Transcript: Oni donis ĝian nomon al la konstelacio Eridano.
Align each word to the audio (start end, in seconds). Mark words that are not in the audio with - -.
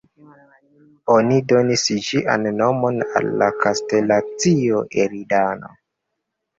Oni 1.15 1.37
donis 1.51 1.83
ĝian 2.09 2.49
nomon 2.63 2.99
al 3.13 3.31
la 3.45 3.53
konstelacio 3.61 4.85
Eridano. 5.09 5.75